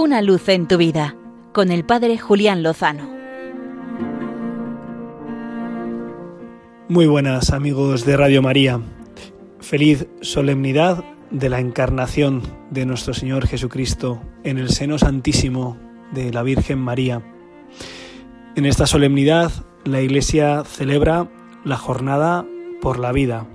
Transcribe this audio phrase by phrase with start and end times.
[0.00, 1.16] Una luz en tu vida
[1.52, 3.10] con el Padre Julián Lozano.
[6.88, 8.80] Muy buenas amigos de Radio María.
[9.58, 15.76] Feliz solemnidad de la encarnación de nuestro Señor Jesucristo en el seno santísimo
[16.12, 17.20] de la Virgen María.
[18.54, 19.50] En esta solemnidad
[19.82, 21.28] la Iglesia celebra
[21.64, 22.46] la jornada
[22.80, 23.48] por la vida,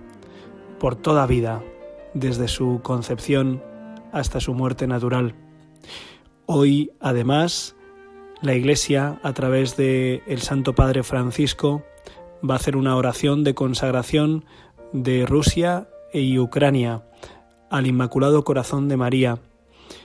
[0.78, 1.64] por toda vida,
[2.14, 3.64] desde su concepción
[4.12, 5.36] hasta su muerte natural.
[6.46, 7.75] Hoy, además,
[8.42, 11.83] la Iglesia, a través de el Santo Padre Francisco,
[12.47, 14.43] va a hacer una oración de consagración
[14.92, 17.04] de Rusia y Ucrania
[17.69, 19.39] al Inmaculado Corazón de María,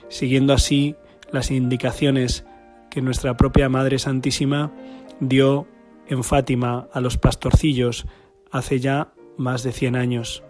[0.07, 0.95] siguiendo así
[1.31, 2.45] las indicaciones
[2.89, 4.73] que nuestra propia Madre Santísima
[5.19, 5.67] dio
[6.07, 8.07] en Fátima a los pastorcillos
[8.49, 10.43] hace ya más de 100 años.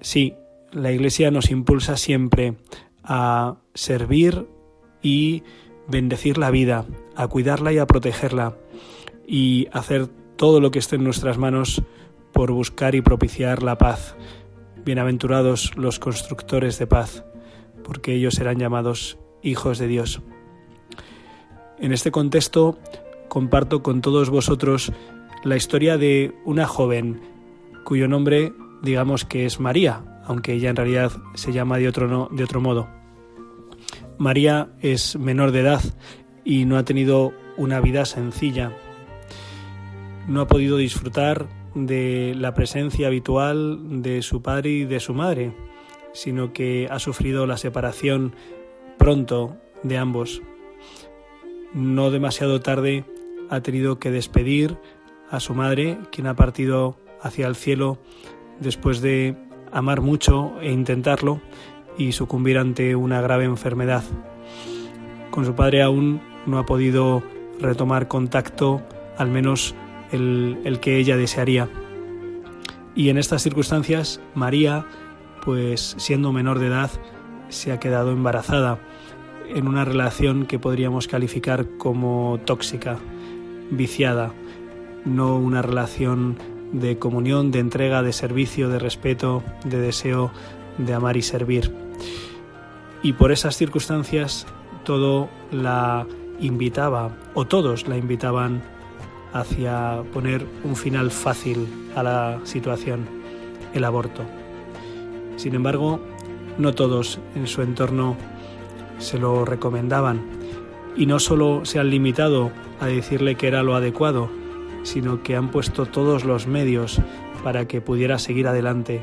[0.00, 0.34] Sí,
[0.72, 2.56] la Iglesia nos impulsa siempre
[3.04, 4.46] a servir
[5.02, 5.42] y
[5.86, 6.84] bendecir la vida,
[7.16, 8.56] a cuidarla y a protegerla
[9.26, 11.82] y hacer todo lo que esté en nuestras manos
[12.32, 14.16] por buscar y propiciar la paz.
[14.84, 17.24] Bienaventurados los constructores de paz,
[17.84, 20.22] porque ellos serán llamados hijos de Dios.
[21.78, 22.78] En este contexto
[23.28, 24.92] comparto con todos vosotros
[25.44, 27.20] la historia de una joven
[27.84, 32.28] cuyo nombre digamos que es María, aunque ella en realidad se llama de otro, no,
[32.30, 32.97] de otro modo.
[34.18, 35.80] María es menor de edad
[36.44, 38.72] y no ha tenido una vida sencilla.
[40.26, 45.54] No ha podido disfrutar de la presencia habitual de su padre y de su madre,
[46.12, 48.34] sino que ha sufrido la separación
[48.98, 50.42] pronto de ambos.
[51.72, 53.04] No demasiado tarde
[53.50, 54.76] ha tenido que despedir
[55.30, 57.98] a su madre, quien ha partido hacia el cielo
[58.58, 59.36] después de
[59.70, 61.40] amar mucho e intentarlo
[61.98, 64.04] y sucumbir ante una grave enfermedad.
[65.30, 67.22] Con su padre aún no ha podido
[67.60, 68.80] retomar contacto,
[69.18, 69.74] al menos
[70.12, 71.68] el, el que ella desearía.
[72.94, 74.86] Y en estas circunstancias, María,
[75.44, 76.90] pues siendo menor de edad,
[77.48, 78.78] se ha quedado embarazada
[79.48, 82.98] en una relación que podríamos calificar como tóxica,
[83.70, 84.32] viciada,
[85.04, 86.36] no una relación
[86.72, 90.30] de comunión, de entrega, de servicio, de respeto, de deseo
[90.78, 91.87] de amar y servir.
[93.02, 94.46] Y por esas circunstancias
[94.84, 96.06] todo la
[96.40, 98.62] invitaba, o todos la invitaban
[99.32, 103.06] hacia poner un final fácil a la situación,
[103.74, 104.22] el aborto.
[105.36, 106.00] Sin embargo,
[106.58, 108.16] no todos en su entorno
[108.98, 110.20] se lo recomendaban
[110.96, 112.50] y no solo se han limitado
[112.80, 114.30] a decirle que era lo adecuado,
[114.82, 117.00] sino que han puesto todos los medios
[117.44, 119.02] para que pudiera seguir adelante.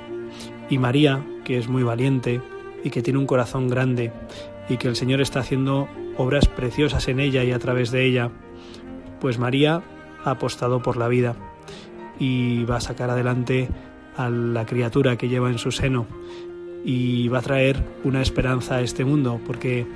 [0.70, 2.42] Y María, que es muy valiente
[2.86, 4.14] y que tiene un corazón grande
[4.70, 8.30] y que el Señor está haciendo obras preciosas en ella y a través de ella,
[9.20, 9.82] pues María
[10.24, 11.36] ha apostado por la vida
[12.20, 13.70] y va a sacar adelante
[14.16, 16.06] a la criatura que lleva en su seno
[16.86, 19.88] y va a traer una esperanza a este mundo, porque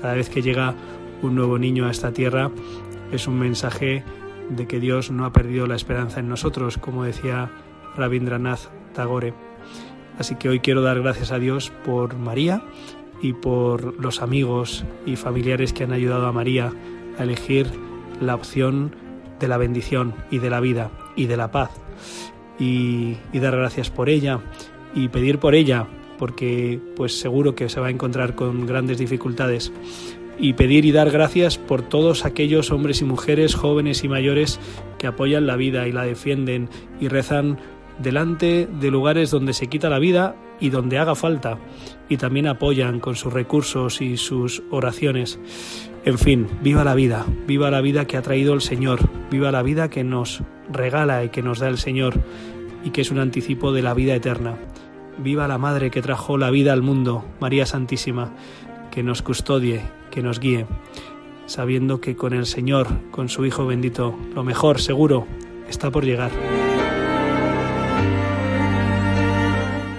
[0.00, 0.74] cada vez que llega
[1.22, 2.52] un nuevo niño a esta tierra
[3.10, 4.04] es un mensaje
[4.50, 7.50] de que Dios no ha perdido la esperanza en nosotros, como decía
[7.96, 9.34] Rabindranath Tagore.
[10.18, 12.62] Así que hoy quiero dar gracias a Dios por María
[13.22, 16.72] y por los amigos y familiares que han ayudado a María
[17.18, 17.66] a elegir
[18.20, 18.94] la opción
[19.40, 21.70] de la bendición y de la vida y de la paz.
[22.58, 24.40] Y, y dar gracias por ella
[24.94, 25.86] y pedir por ella,
[26.18, 29.72] porque pues seguro que se va a encontrar con grandes dificultades
[30.38, 34.58] y pedir y dar gracias por todos aquellos hombres y mujeres, jóvenes y mayores
[34.98, 36.68] que apoyan la vida y la defienden
[37.00, 37.58] y rezan
[37.98, 41.58] delante de lugares donde se quita la vida y donde haga falta
[42.08, 45.38] y también apoyan con sus recursos y sus oraciones.
[46.04, 49.62] En fin, viva la vida, viva la vida que ha traído el Señor, viva la
[49.62, 52.14] vida que nos regala y que nos da el Señor
[52.84, 54.56] y que es un anticipo de la vida eterna.
[55.18, 58.32] Viva la Madre que trajo la vida al mundo, María Santísima,
[58.90, 60.66] que nos custodie, que nos guíe,
[61.46, 65.26] sabiendo que con el Señor, con su Hijo bendito, lo mejor seguro
[65.68, 66.30] está por llegar.